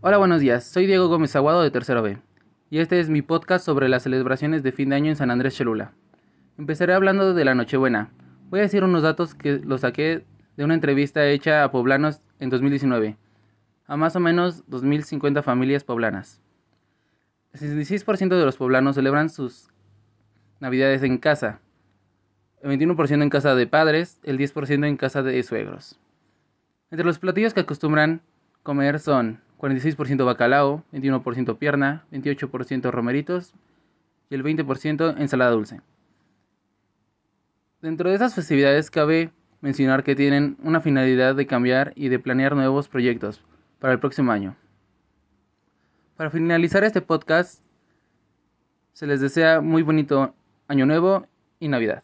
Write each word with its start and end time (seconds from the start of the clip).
Hola, 0.00 0.18
buenos 0.18 0.40
días. 0.40 0.62
Soy 0.62 0.86
Diego 0.86 1.08
Gómez 1.08 1.34
Aguado 1.34 1.60
de 1.60 1.72
Tercero 1.72 2.02
B 2.02 2.18
y 2.70 2.78
este 2.78 3.00
es 3.00 3.10
mi 3.10 3.20
podcast 3.20 3.66
sobre 3.66 3.88
las 3.88 4.04
celebraciones 4.04 4.62
de 4.62 4.70
fin 4.70 4.90
de 4.90 4.94
año 4.94 5.08
en 5.08 5.16
San 5.16 5.32
Andrés 5.32 5.56
Cholula. 5.56 5.90
Empezaré 6.56 6.94
hablando 6.94 7.34
de 7.34 7.44
la 7.44 7.56
Nochebuena. 7.56 8.12
Voy 8.48 8.60
a 8.60 8.62
decir 8.62 8.84
unos 8.84 9.02
datos 9.02 9.34
que 9.34 9.58
los 9.58 9.80
saqué 9.80 10.24
de 10.56 10.64
una 10.64 10.74
entrevista 10.74 11.26
hecha 11.26 11.64
a 11.64 11.72
poblanos 11.72 12.20
en 12.38 12.48
2019, 12.48 13.16
a 13.88 13.96
más 13.96 14.14
o 14.14 14.20
menos 14.20 14.64
2.050 14.68 15.42
familias 15.42 15.82
poblanas. 15.82 16.40
El 17.54 17.76
16% 17.76 18.28
de 18.28 18.44
los 18.44 18.56
poblanos 18.56 18.94
celebran 18.94 19.28
sus 19.30 19.68
navidades 20.60 21.02
en 21.02 21.18
casa, 21.18 21.58
el 22.62 22.70
21% 22.78 23.20
en 23.20 23.30
casa 23.30 23.56
de 23.56 23.66
padres, 23.66 24.20
el 24.22 24.38
10% 24.38 24.86
en 24.86 24.96
casa 24.96 25.24
de 25.24 25.42
suegros. 25.42 25.98
Entre 26.92 27.04
los 27.04 27.18
platillos 27.18 27.52
que 27.52 27.60
acostumbran 27.60 28.22
comer 28.62 29.00
son 29.00 29.40
46% 29.58 30.24
bacalao, 30.24 30.84
21% 30.92 31.58
pierna, 31.58 32.04
28% 32.12 32.90
romeritos 32.90 33.54
y 34.30 34.34
el 34.34 34.44
20% 34.44 35.16
ensalada 35.18 35.50
dulce. 35.50 35.80
Dentro 37.82 38.08
de 38.08 38.16
esas 38.16 38.34
festividades 38.34 38.90
cabe 38.90 39.30
mencionar 39.60 40.04
que 40.04 40.16
tienen 40.16 40.56
una 40.62 40.80
finalidad 40.80 41.34
de 41.34 41.46
cambiar 41.46 41.92
y 41.96 42.08
de 42.08 42.18
planear 42.18 42.54
nuevos 42.54 42.88
proyectos 42.88 43.42
para 43.78 43.92
el 43.92 44.00
próximo 44.00 44.32
año. 44.32 44.56
Para 46.16 46.30
finalizar 46.30 46.84
este 46.84 47.00
podcast, 47.00 47.60
se 48.92 49.06
les 49.06 49.20
desea 49.20 49.60
muy 49.60 49.82
bonito 49.82 50.34
año 50.66 50.86
nuevo 50.86 51.26
y 51.60 51.68
Navidad. 51.68 52.02